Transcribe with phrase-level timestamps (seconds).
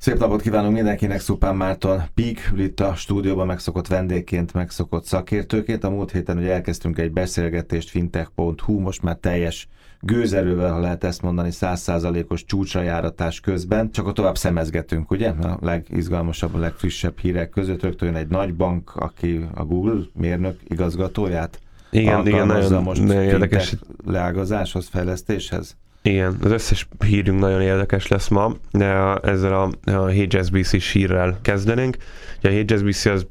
[0.00, 5.84] Szép napot kívánunk mindenkinek, Szupán Márton Pík, itt a stúdióban megszokott vendégként, megszokott szakértőként.
[5.84, 9.68] A múlt héten ugye elkezdtünk egy beszélgetést fintech.hu, most már teljes
[10.00, 13.90] gőzerővel, ha lehet ezt mondani, százszázalékos csúcsra járatás közben.
[13.90, 15.28] Csak a tovább szemezgetünk, ugye?
[15.28, 21.60] A legizgalmasabb, a legfrissebb hírek között rögtön egy nagy bank, aki a Google mérnök igazgatóját
[21.90, 23.76] igen, igen, nagyon, most nagyon érdekes.
[24.06, 25.76] leágazáshoz, fejlesztéshez?
[26.02, 31.96] Igen, az összes hírünk nagyon érdekes lesz ma, de ezzel a, a HSBC sírrel kezdenénk.
[32.38, 33.26] Ugye a HSBC az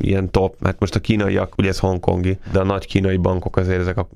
[0.00, 3.80] ilyen top, hát most a kínaiak, ugye ez hongkongi, de a nagy kínai bankok azért
[3.80, 4.08] ezek a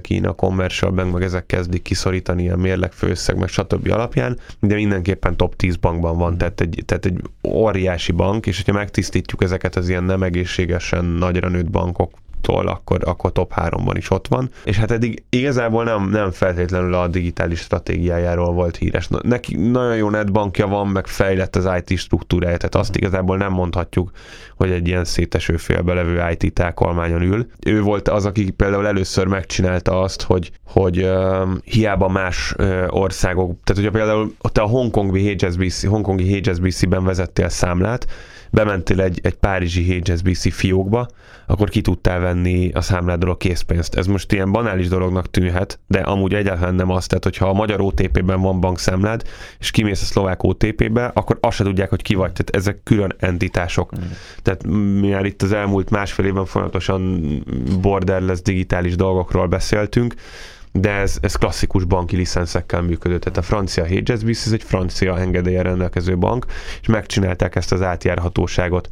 [0.00, 3.90] Kína Commercial Bank, meg ezek kezdik kiszorítani ilyen mérleg főszeg, meg stb.
[3.90, 8.72] alapján, de mindenképpen top 10 bankban van, tehát egy, tehát egy óriási bank, és hogyha
[8.72, 12.10] megtisztítjuk ezeket az ilyen nem egészségesen nagyra nőtt bankok
[12.40, 14.50] tól, akkor, akkor top 3-ban is ott van.
[14.64, 19.08] És hát eddig igazából nem, nem feltétlenül a digitális stratégiájáról volt híres.
[19.22, 24.10] Neki nagyon jó netbankja van, meg fejlett az IT struktúrája, tehát azt igazából nem mondhatjuk,
[24.56, 27.46] hogy egy ilyen széteső félbe levő IT tákolmányon ül.
[27.66, 33.56] Ő volt az, aki például először megcsinálta azt, hogy, hogy uh, hiába más uh, országok,
[33.64, 38.06] tehát hogyha például ott a Hongkongi HSBC, Hongkongi HSBC-ben vezettél számlát,
[38.50, 41.08] bementél egy, egy párizsi HSBC fiókba,
[41.46, 43.94] akkor ki tudtál venni a számládról a készpénzt.
[43.94, 47.06] Ez most ilyen banális dolognak tűnhet, de amúgy egyáltalán nem az.
[47.06, 49.22] Tehát, hogyha a magyar OTP-ben van bankszámlád,
[49.58, 52.32] és kimész a szlovák OTP-be, akkor azt se tudják, hogy ki vagy.
[52.32, 53.98] Tehát ezek külön entitások.
[53.98, 54.02] Mm.
[54.42, 54.66] Tehát
[55.00, 57.22] mi már itt az elmúlt másfél évben folyamatosan
[57.80, 60.14] borderless digitális dolgokról beszéltünk,
[60.80, 63.20] de ez, ez klasszikus banki licenszekkel működött.
[63.20, 66.46] Tehát a francia HSBC ez egy francia engedélyen rendelkező bank,
[66.80, 68.88] és megcsinálták ezt az átjárhatóságot.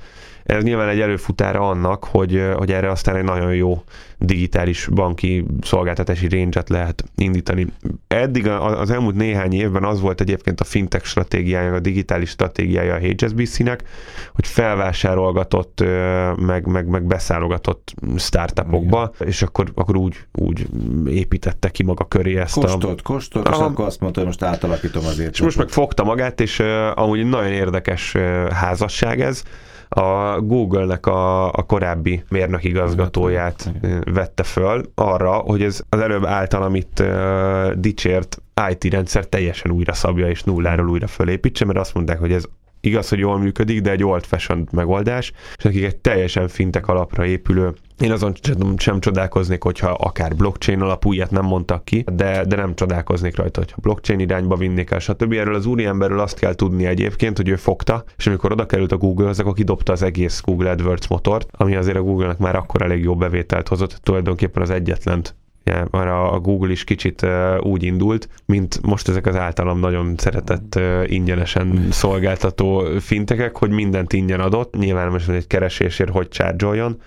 [0.47, 3.83] Ez nyilván egy előfutára annak, hogy, hogy erre aztán egy nagyon jó
[4.19, 7.67] digitális banki szolgáltatási range lehet indítani.
[8.09, 12.99] Eddig az elmúlt néhány évben az volt egyébként a fintech stratégiája, a digitális stratégiája a
[12.99, 13.83] HSBC-nek,
[14.35, 15.85] hogy felvásárolgatott,
[16.37, 19.29] meg, meg, meg beszállgatott startupokba, Igen.
[19.29, 20.67] és akkor, akkor úgy, úgy
[21.07, 23.03] építette ki maga köré ezt kostolt, a...
[23.03, 25.33] Kostolt, és akkor azt mondta, hogy most átalakítom azért.
[25.33, 29.43] És most meg fogta magát, és uh, amúgy nagyon érdekes uh, házasság ez,
[29.89, 33.73] a Google-nek a, a korábbi mérnökigazgatóját
[34.05, 39.93] vette föl arra, hogy ez az előbb általam itt uh, dicsért IT rendszer teljesen újra
[39.93, 42.45] szabja és nulláról újra fölépítse, mert azt mondták, hogy ez
[42.81, 47.27] igaz, hogy jól működik, de egy old fashioned megoldás, és nekik egy teljesen fintek alapra
[47.27, 48.35] épülő én azon
[48.77, 53.61] sem, csodálkoznék, hogyha akár blockchain alapú ilyet nem mondtak ki, de, de nem csodálkoznék rajta,
[53.61, 55.33] hogyha blockchain irányba vinnék el, stb.
[55.33, 58.97] Erről az úriemberről azt kell tudni egyébként, hogy ő fogta, és amikor oda került a
[58.97, 63.03] Google, akkor kidobta az egész Google AdWords motort, ami azért a Google-nek már akkor elég
[63.03, 65.23] jó bevételt hozott, tulajdonképpen az egyetlen
[65.71, 67.31] Ja, már a Google is kicsit uh,
[67.61, 74.13] úgy indult, mint most ezek az általam nagyon szeretett uh, ingyenesen szolgáltató fintekek, hogy mindent
[74.13, 74.77] ingyen adott.
[74.77, 77.01] Nyilván most egy keresésért hogy csárgyoljon,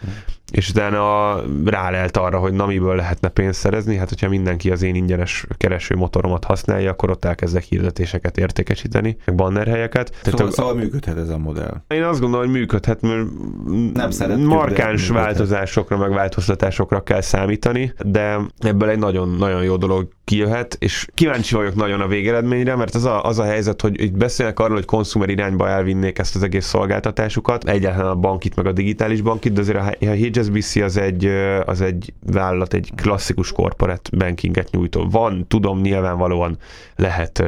[0.51, 4.95] és utána rálelt arra, hogy na miből lehetne pénzt szerezni, hát hogyha mindenki az én
[4.95, 10.11] ingyenes kereső motoromat használja, akkor ott elkezdek hirdetéseket értékesíteni, meg bannerhelyeket.
[10.21, 11.81] Szóval, Tehát, szóval működhet ez a modell.
[11.87, 13.27] Én azt gondolom, hogy működhet, mert
[13.93, 20.07] nem szeretjük, markáns változásokra, meg változtatásokra kell számítani, de ebből egy nagyon, nagyon jó dolog
[20.23, 24.17] kijöhet, és kíváncsi vagyok nagyon a végeredményre, mert az a, az a helyzet, hogy itt
[24.17, 28.71] beszélnek arról, hogy konsumer irányba elvinnék ezt az egész szolgáltatásukat, egyáltalán a bankit, meg a
[28.71, 30.07] digitális bankit, de azért a
[30.39, 31.25] HSBC az egy,
[31.65, 35.09] az egy vállalat, egy klasszikus corporate bankinget nyújtó.
[35.09, 36.57] Van, tudom, nyilvánvalóan
[36.95, 37.43] lehet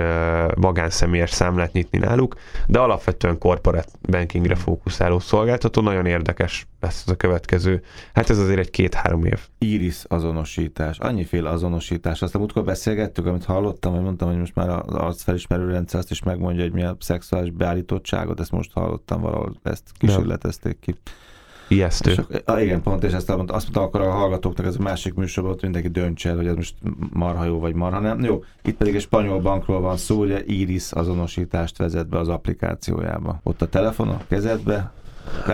[0.56, 2.36] magánszemélyes számlát nyitni náluk,
[2.68, 7.82] de alapvetően corporate bankingre fókuszáló szolgáltató, nagyon érdekes lesz ez a következő.
[8.14, 9.40] Hát ez azért egy két-három év.
[9.58, 12.22] Iris azonosítás, annyiféle azonosítás.
[12.22, 16.12] Azt a múltkor beszélgettük, amit hallottam, hogy mondtam, hogy most már az arcfelismerő rendszer azt
[16.12, 20.96] is megmondja, hogy mi a szexuális beállítottságot, ezt most hallottam valahol, ezt kísérletezték ki.
[21.72, 22.12] Ijesztő.
[22.12, 25.14] És, a, igen, pont, és ezt mondta, azt mondta, akkor a hallgatóknak ez a másik
[25.14, 26.76] műsorban, hogy mindenki döntse el, hogy ez most
[27.14, 28.24] marha jó vagy marha nem.
[28.24, 33.40] Jó, itt pedig egy spanyol bankról van szó, ugye Iris azonosítást vezet be az applikációjába.
[33.44, 34.92] Ott a telefon a kezedbe,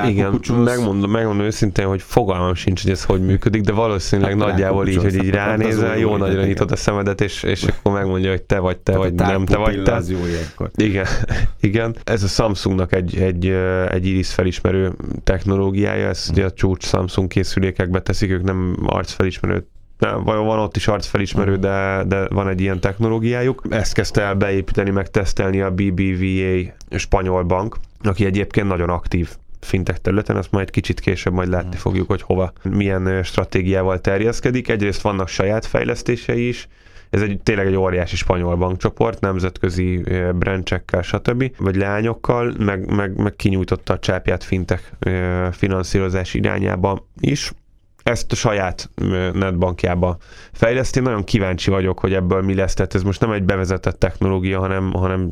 [0.05, 4.87] igen, megmondom, megmondom őszintén, hogy fogalmam sincs, hogy ez hogy működik, de valószínűleg hát, nagyjából
[4.87, 8.59] így, hogy így ránézel, jó nagyra nyitod a szemedet, és, és akkor megmondja, hogy te
[8.59, 10.01] vagy te, Tehát vagy nem te vagy te.
[10.07, 10.69] jó ilyenkor.
[10.75, 11.05] Igen,
[11.59, 11.95] igen.
[12.03, 13.45] Ez a Samsungnak egy, egy,
[13.89, 14.93] egy iris felismerő
[15.23, 19.67] technológiája, ezt ugye a csúcs Samsung készülékekbe teszik, ők nem arcfelismerő
[19.97, 23.61] nem, van ott is arcfelismerő, de, de van egy ilyen technológiájuk.
[23.69, 29.29] Ezt kezdte el beépíteni, meg tesztelni a BBVA spanyol bank, aki egyébként nagyon aktív
[29.67, 31.79] fintech területen, azt majd kicsit később majd látni hmm.
[31.79, 34.69] fogjuk, hogy hova, milyen stratégiával terjeszkedik.
[34.69, 36.67] Egyrészt vannak saját fejlesztései is,
[37.09, 40.03] ez egy tényleg egy óriási spanyol bankcsoport, nemzetközi
[40.35, 41.51] brandcsekkel, stb.
[41.57, 44.91] vagy lányokkal, meg, meg, meg kinyújtotta a csápját fintek
[45.51, 47.51] finanszírozás irányába is
[48.07, 48.89] ezt a saját
[49.33, 50.18] netbankjába
[50.51, 51.00] fejleszti.
[51.00, 52.74] Nagyon kíváncsi vagyok, hogy ebből mi lesz.
[52.74, 55.30] Tehát ez most nem egy bevezetett technológia, hanem, hanem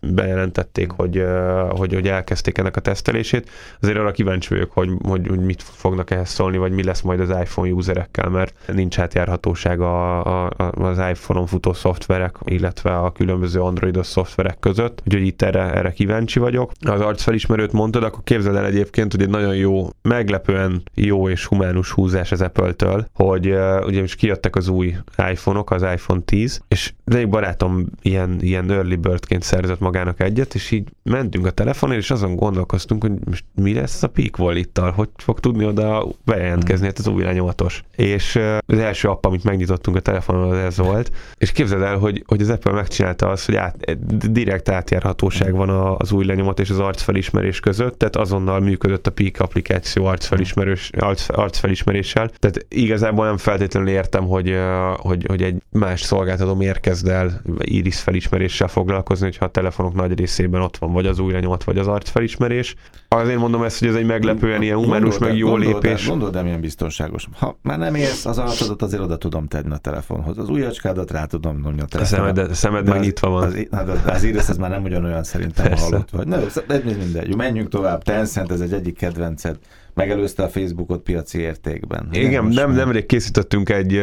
[0.00, 1.24] bejelentették, hogy,
[1.68, 3.50] hogy, hogy elkezdték ennek a tesztelését.
[3.80, 7.20] Azért arra kíváncsi vagyok, hogy, hogy, hogy mit fognak ehhez szólni, vagy mi lesz majd
[7.20, 13.60] az iPhone userekkel, mert nincs átjárhatóság a, a, az iPhone-on futó szoftverek, illetve a különböző
[13.60, 15.02] androidos szoftverek között.
[15.06, 16.72] Úgyhogy itt erre, erre kíváncsi vagyok.
[16.80, 21.44] Az arcfelismerőt mondtad, akkor képzeld el egyébként, hogy egy nagyon jó, meglepően jó és
[21.76, 24.96] humánus húzás az Apple-től, hogy uh, ugye most kijöttek az új
[25.30, 30.70] iPhone-ok, az iPhone 10, és egy barátom ilyen, ilyen early birdként szerzett magának egyet, és
[30.70, 35.08] így mentünk a telefonon, és azon gondolkoztunk, hogy most mi lesz a Peak Wallet-tal, hogy
[35.16, 37.82] fog tudni oda bejelentkezni, hát az új lenyomatos.
[37.96, 42.24] És az első app, amit megnyitottunk a telefonon, az ez volt, és képzeld el, hogy,
[42.26, 43.96] hogy az Apple megcsinálta azt, hogy át,
[44.32, 45.68] direkt átjárhatóság van
[45.98, 51.26] az új lenyomat és az arcfelismerés között, tehát azonnal működött a Peak applikáció arcfelismerős, arc,
[51.66, 52.30] arcfelismeréssel.
[52.38, 54.56] Tehát igazából nem feltétlenül értem, hogy,
[54.96, 60.18] hogy, hogy egy más szolgáltató miért kezd el iris felismeréssel foglalkozni, hogyha a telefonok nagy
[60.18, 62.74] részében ott van vagy az új lenyomat, vagy az arcfelismerés.
[63.08, 66.06] Azért mondom ezt, hogy ez egy meglepően ilyen humánus, meg jó gondold lépés.
[66.08, 67.26] Gondolod, de milyen biztonságos.
[67.38, 70.38] Ha már nem érsz, az arcodat azért oda tudom tenni a telefonhoz.
[70.38, 72.30] Az ujjacskádat rá tudom nyomni a telefonhoz.
[72.30, 73.42] A szemed, szemed meg nyitva van.
[73.42, 75.84] Az, az, az írész, ez már nem ugyanolyan szerintem Persze.
[75.84, 76.26] hallott vagy.
[76.26, 76.36] Na,
[76.66, 77.36] ez mindegy.
[77.36, 78.02] Menjünk tovább.
[78.02, 79.58] Tencent, ez egy egyik kedvenced
[79.96, 82.08] megelőzte a Facebookot piaci értékben.
[82.12, 83.96] Igen, nem, nemrég készítettünk egy,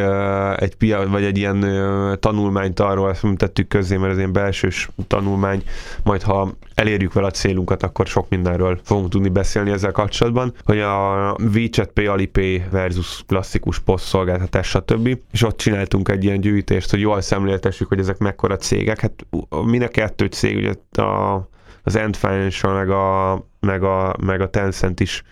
[0.55, 1.65] egy pia, vagy egy ilyen
[2.19, 5.63] tanulmányt arról, ezt tettük közé, mert ez ilyen belsős tanulmány,
[6.03, 10.79] majd ha elérjük vele a célunkat, akkor sok mindenről fogunk tudni beszélni ezzel kapcsolatban, hogy
[10.79, 15.17] a WeChat Pay, Alipay versus klasszikus poszt szolgáltatás, stb.
[15.31, 18.99] És ott csináltunk egy ilyen gyűjtést, hogy jól szemléltessük, hogy ezek mekkora cégek.
[18.99, 19.25] Hát
[19.65, 21.47] minek kettő cég, ugye a,
[21.83, 25.23] az End Financial, meg a, meg a, meg a Tencent is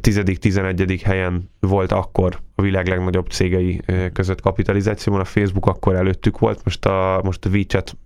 [0.00, 1.00] 10.-11.
[1.04, 3.80] helyen volt akkor a világ legnagyobb cégei
[4.12, 7.96] között kapitalizációban, a Facebook akkor előttük volt, most a, most a WeChat,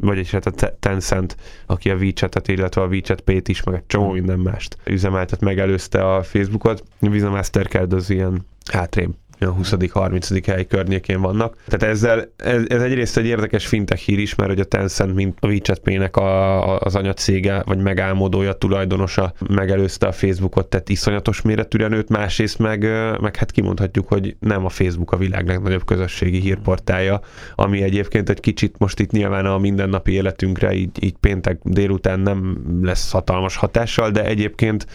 [0.00, 1.36] vagyis hát a Tencent,
[1.66, 4.14] aki a WeChat-et, illetve a WeChat Pay-t is, meg egy csomó hmm.
[4.14, 6.84] minden mást üzemeltet, megelőzte a Facebookot.
[7.00, 9.14] A Visa Mastercard az ilyen hátrébb
[9.44, 10.42] a 20.-30.
[10.46, 11.56] hely környékén vannak.
[11.66, 15.38] Tehát ezzel, ez, ez egyrészt egy érdekes fintech hír is, mert hogy a Tencent, mint
[15.40, 21.88] a WeChat Pay-nek a, az anyacége, vagy megálmodója, tulajdonosa megelőzte a Facebookot, tehát iszonyatos méretűre
[21.88, 22.80] nőtt, másrészt meg,
[23.20, 27.20] meg hát kimondhatjuk, hogy nem a Facebook a világ legnagyobb közösségi hírportálja,
[27.54, 32.56] ami egyébként egy kicsit most itt nyilván a mindennapi életünkre így, így péntek délután nem
[32.82, 34.86] lesz hatalmas hatással, de egyébként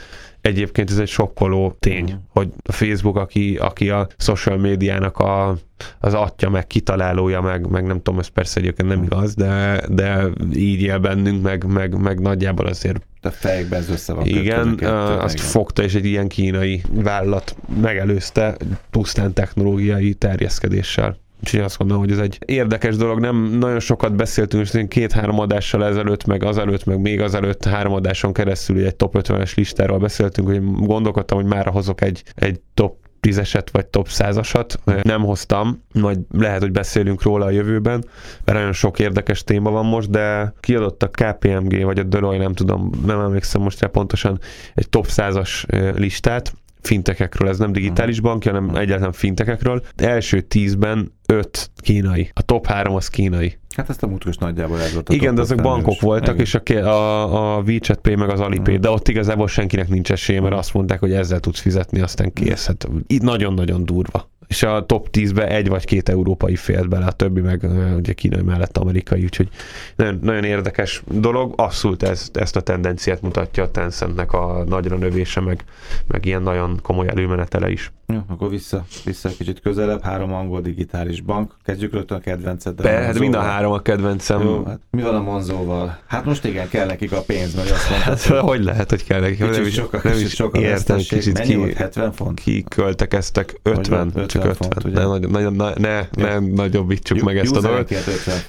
[0.48, 2.16] egyébként ez egy sokkoló tény, mm.
[2.30, 5.58] hogy a Facebook, aki, aki a social médiának a,
[6.00, 10.28] az atya, meg kitalálója, meg, meg nem tudom, ez persze egyébként nem igaz, de, de
[10.54, 14.26] így él bennünk, meg, meg, meg nagyjából azért a fejekben ez össze van.
[14.26, 15.48] Igen, kettő, azt igen.
[15.48, 18.58] fogta, és egy ilyen kínai vállalat megelőzte
[18.90, 21.18] pusztán technológiai terjeszkedéssel.
[21.40, 23.20] Úgyhogy azt gondolom, hogy ez egy érdekes dolog.
[23.20, 28.34] Nem nagyon sokat beszéltünk, és két-három adással ezelőtt, meg azelőtt, meg még azelőtt három adáson
[28.34, 33.70] keresztül egy top 50-es listáról beszéltünk, hogy gondolkodtam, hogy már hozok egy, egy top tízeset
[33.72, 34.80] vagy top százasat.
[35.02, 38.06] Nem hoztam, majd lehet, hogy beszélünk róla a jövőben,
[38.46, 42.54] mert nagyon sok érdekes téma van most, de kiadott a KPMG, vagy a Deloitte, nem
[42.54, 44.40] tudom, nem emlékszem most rá pontosan,
[44.74, 49.82] egy top százas listát, fintekekről, ez nem digitális bank, hanem egyáltalán fintekekről.
[49.96, 52.30] Első tízben öt kínai.
[52.34, 53.58] A top három az kínai.
[53.76, 55.10] Hát ezt a múltkor nagyjából ez volt.
[55.14, 56.46] Igen, de azok bankok voltak, Igen.
[56.46, 58.80] és a, a, a WeChat Pay meg az Alipay, uh-huh.
[58.80, 62.66] de ott igazából senkinek nincs esélye, mert azt mondták, hogy ezzel tudsz fizetni, aztán kész.
[62.66, 67.12] Hát így nagyon-nagyon durva és a top 10-be egy vagy két európai félt bele, a
[67.12, 67.68] többi meg
[67.98, 69.50] ugye kínai mellett amerikai, úgyhogy
[69.96, 71.54] nagyon, nagyon érdekes dolog.
[71.58, 75.64] Abszolút ez, ezt a tendenciát mutatja a Tencentnek a nagyra növése, meg,
[76.08, 77.92] meg ilyen nagyon komoly előmenetele is.
[78.14, 81.54] Jó, akkor vissza, vissza kicsit közelebb, három angol digitális bank.
[81.64, 82.82] Kezdjük rögtön a kedvenced.
[82.82, 84.42] Be, hát mind a három a kedvencem.
[84.42, 85.98] Jó, hát mi van a Monzóval?
[86.06, 88.20] Hát most igen, kell nekik a pénz, mert azt mondtad.
[88.20, 89.38] Hát, hogy lehet, hogy kell nekik?
[89.38, 92.40] Kicsit nem sokkal, nem kicsit sokkal értem, kicsit Mennyi ki, volt, 70 font?
[92.40, 94.70] Ki költekeztek 50, 50 csak 50.
[94.70, 94.94] Font,
[95.32, 97.94] ne, ne, ne, ne, ne nagyobbítsuk meg ezt a dolgot.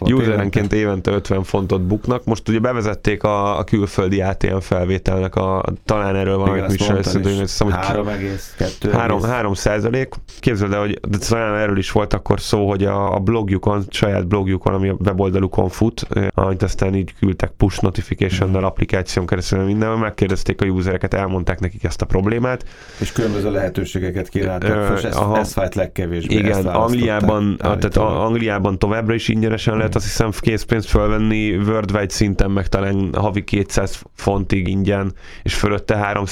[0.00, 2.24] Userenként évente 50 fontot buknak.
[2.24, 6.96] Most ugye bevezették a, a külföldi ATM felvételnek a, talán erről van, amit mi sem
[6.96, 8.90] 3,2.
[8.92, 10.14] 3, 3 3 százalék.
[10.40, 14.26] Képzeld el, hogy de talán erről is volt akkor szó, hogy a, a blogjukon, saját
[14.26, 20.62] blogjukon, ami a weboldalukon fut, amit aztán így küldtek push notification-nel, applikáción keresztül minden, megkérdezték
[20.62, 22.64] a usereket, elmondták nekik ezt a problémát.
[23.00, 26.34] És különböző lehetőségeket kínáltak, és ez, ez fájt legkevésbé.
[26.34, 32.66] Igen, Angliában, tehát Angliában továbbra is ingyenesen lehet azt hiszem készpénzt fölvenni, worldwide szinten meg
[32.66, 35.12] talán havi 200 fontig ingyen,
[35.42, 36.24] és fölötte 3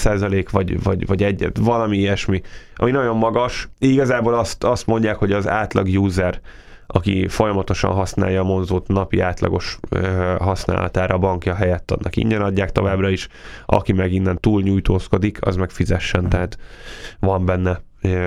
[0.51, 2.43] vagy, vagy, vagy egyet, valami ilyesmi,
[2.77, 3.69] ami nagyon magas.
[3.79, 6.41] Igazából azt, azt mondják, hogy az átlag user
[6.87, 9.79] aki folyamatosan használja a Monzót napi átlagos
[10.39, 13.29] használatára a bankja helyett adnak ingyen adják továbbra is,
[13.67, 16.59] aki meg innen túl nyújtózkodik, az meg fizessen, tehát
[17.21, 17.81] van benne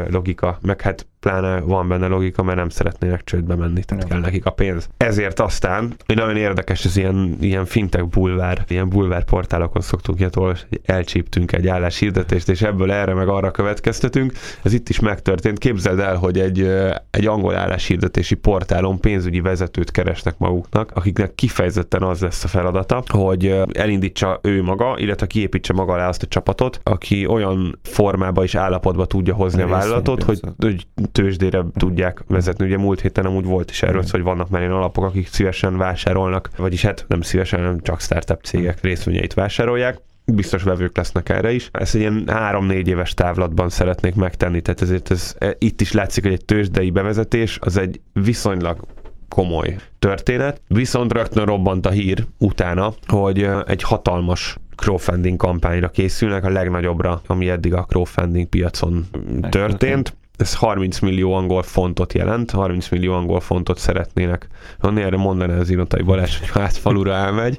[0.10, 4.46] logika, meg hát pláne van benne logika, mert nem szeretnének csődbe menni, tehát kell nekik
[4.46, 4.90] a pénz.
[4.98, 10.36] Ezért aztán, hogy nagyon érdekes, ez ilyen, ilyen fintech bulvár, ilyen bulvár portálokon szoktunk ilyet
[10.36, 14.32] olvasni, hogy elcsíptünk egy álláshirdetést, és ebből erre meg arra következtetünk.
[14.64, 15.58] Ez itt is megtörtént.
[15.58, 16.70] Képzeld el, hogy egy,
[17.10, 23.62] egy angol álláshirdetési portálon pénzügyi vezetőt keresnek maguknak, akiknek kifejezetten az lesz a feladata, hogy
[23.72, 29.06] elindítsa ő maga, illetve kiépítse maga alá azt a csapatot, aki olyan formába és állapotba
[29.06, 32.66] tudja hozni a vállalatot, hogy, hogy tőzsdére tudják vezetni.
[32.66, 36.50] Ugye múlt héten amúgy volt is erről, hogy vannak már ilyen alapok, akik szívesen vásárolnak,
[36.58, 40.00] vagyis hát nem szívesen, hanem csak startup cégek részvényeit vásárolják.
[40.26, 41.70] Biztos vevők lesznek erre is.
[41.72, 46.24] Ezt egy ilyen három-négy éves távlatban szeretnék megtenni, tehát ezért ez, e, itt is látszik,
[46.24, 48.80] hogy egy tőzsdei bevezetés az egy viszonylag
[49.28, 56.44] komoly történet, viszont rögtön robbant a hír utána, hogy e, egy hatalmas crowdfunding kampányra készülnek,
[56.44, 59.06] a legnagyobbra, ami eddig a crowdfunding piacon
[59.50, 64.48] történt ez 30 millió angol fontot jelent, 30 millió angol fontot szeretnének.
[64.80, 67.58] Annyi erre mondaná az Inotai Balázs, hogy hát falura elmegy.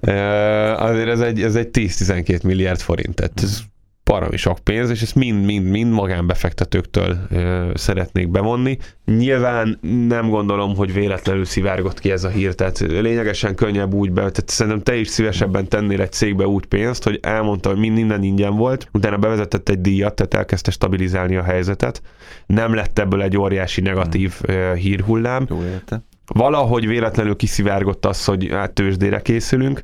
[0.90, 3.60] Azért ez egy, ez egy 10-12 milliárd forint, tehát ez
[4.08, 8.78] baromi sok pénz, és ezt mind-mind-mind magánbefektetőktől ö, szeretnék bevonni.
[9.04, 14.20] Nyilván nem gondolom, hogy véletlenül szivárgott ki ez a hír, tehát lényegesen könnyebb úgy be,
[14.20, 18.56] tehát szerintem te is szívesebben tennél egy cégbe úgy pénzt, hogy elmondta, hogy minden ingyen
[18.56, 22.02] volt, utána bevezetett egy díjat, tehát elkezdte stabilizálni a helyzetet.
[22.46, 24.74] Nem lett ebből egy óriási negatív hmm.
[24.74, 25.46] hírhullám.
[25.48, 26.02] Jó érte.
[26.26, 29.82] Valahogy véletlenül kiszivárgott az, hogy hát tőzsdére készülünk,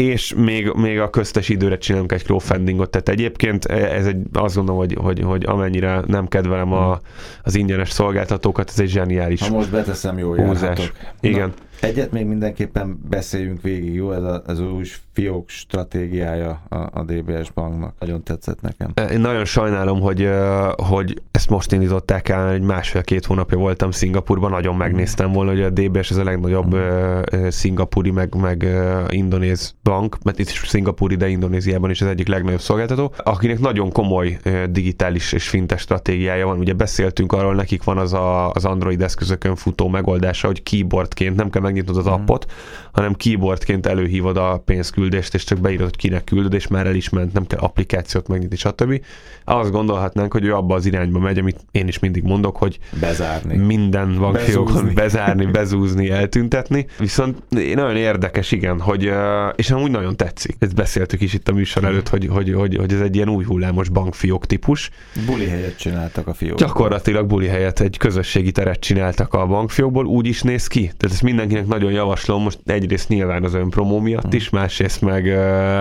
[0.00, 4.80] és még, még a köztes időre csinálunk egy crowdfundingot, tehát egyébként ez egy, azt gondolom,
[4.80, 7.00] hogy, hogy, hogy amennyire nem kedvelem a,
[7.42, 10.92] az ingyenes szolgáltatókat, ez egy zseniális Ha most beteszem, jó járhatok.
[11.20, 11.48] Igen.
[11.48, 14.12] Na, Egyet még mindenképpen beszéljünk végig, jó?
[14.12, 17.94] Ez a, az új fiók stratégiája a, a DBS banknak.
[17.98, 18.92] Nagyon tetszett nekem.
[19.10, 20.28] Én nagyon sajnálom, hogy,
[20.76, 25.70] hogy ezt most indították el, egy másfél-két hónapja voltam Szingapurban, nagyon megnéztem volna, hogy a
[25.70, 27.48] DBS ez a legnagyobb mm.
[27.48, 28.66] szingapúri, meg, meg
[29.08, 33.92] indonéz bank, mert itt is szingapúri, de Indonéziában is az egyik legnagyobb szolgáltató, akinek nagyon
[33.92, 34.38] komoly
[34.70, 36.58] digitális és fintes stratégiája van.
[36.58, 41.50] Ugye beszéltünk arról, nekik van az a, az Android eszközökön futó megoldása, hogy keyboardként nem
[41.50, 42.26] kell магнитного mm-hmm.
[42.26, 42.48] под.
[42.92, 47.08] Hanem keyboardként előhívod a pénzküldést, és csak beírod, hogy kinek küldöd, és már el is
[47.08, 49.00] ment, nem kell applikációt megnyitni, stb.
[49.44, 53.56] Azt gondolhatnánk, hogy ő abba az irányba megy, amit én is mindig mondok, hogy bezárni.
[53.56, 56.86] minden bankfiókon bezárni, bezúzni, eltüntetni.
[56.98, 59.12] Viszont nagyon érdekes, igen, hogy,
[59.56, 60.56] és amúgy nagyon tetszik.
[60.58, 63.44] Ezt beszéltük is itt a műsor előtt, hogy, hogy, hogy, hogy ez egy ilyen új
[63.44, 64.90] hullámos bankfiók típus.
[65.26, 66.66] Buli helyet csináltak a fiókból.
[66.66, 70.80] Gyakorlatilag buli helyet, egy közösségi teret csináltak a bankfiókból, úgy is néz ki.
[70.80, 75.24] Tehát ezt mindenkinek nagyon javaslom, most egyrészt nyilván az önpromó miatt is, másrészt meg,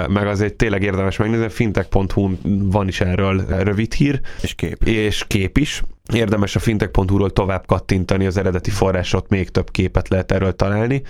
[0.07, 2.29] meg azért tényleg érdemes megnézni, fintech.hu
[2.71, 4.21] van is erről rövid hír.
[4.41, 4.83] És kép.
[4.83, 5.83] És kép is.
[6.13, 11.01] Érdemes a fintech.hu-ról tovább kattintani, az eredeti forrásot még több képet lehet erről találni,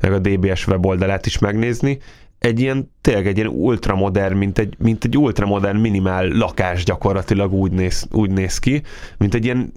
[0.00, 1.98] meg a DBS weboldalát is megnézni
[2.38, 7.72] egy ilyen, tényleg egy ilyen ultramodern, mint egy, mint egy ultramodern minimál lakás gyakorlatilag úgy
[7.72, 8.82] néz, úgy néz ki,
[9.18, 9.72] mint egy ilyen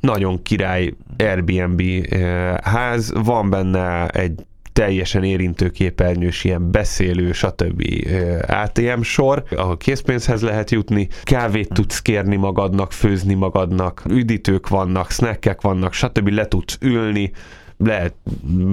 [0.00, 1.82] nagyon király Airbnb
[2.62, 7.82] ház, van benne egy teljesen érintőképernyős, ilyen beszélő, stb.
[8.46, 15.60] ATM sor, ahol készpénzhez lehet jutni, kávét tudsz kérni magadnak, főzni magadnak, üdítők vannak, snackek
[15.60, 16.28] vannak, stb.
[16.28, 17.32] le tudsz ülni,
[17.76, 18.14] lehet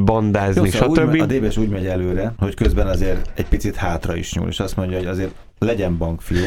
[0.05, 1.09] bandázni, Jó, szóval stb.
[1.09, 4.59] Úgy, a DBS úgy megy előre, hogy közben azért egy picit hátra is nyúl, és
[4.59, 6.45] azt mondja, hogy azért legyen bankfió,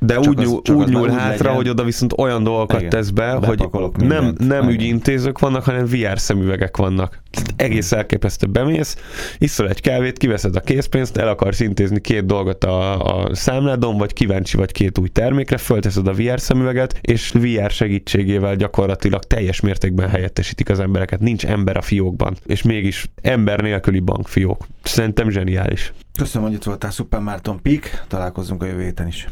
[0.00, 1.54] de csak úgy, nyúl, az, úgy nyúl hátra, legyen.
[1.54, 6.18] hogy oda viszont olyan dolgokat Igen, tesz be, hogy nem, nem ügyintézők vannak, hanem VR
[6.18, 7.22] szemüvegek vannak.
[7.56, 8.96] Egész elképesztő bemész,
[9.38, 14.12] iszol egy kávét, kiveszed a készpénzt, el akarsz intézni két dolgot a, a számládon, vagy
[14.12, 20.08] kíváncsi vagy két új termékre, fölteszed a VR szemüveget, és VR segítségével gyakorlatilag teljes mértékben
[20.08, 21.20] helyettesítik az embereket.
[21.20, 24.66] Nincs ember a fiókban, és mégis ember nélküli bankfiók.
[24.82, 25.92] Szerintem zseniális.
[26.18, 29.28] Köszönöm, hogy itt voltál, Szuper Márton Pik, találkozunk a jövő héten is.